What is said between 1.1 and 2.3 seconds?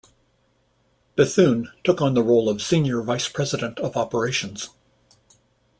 Bethune took on the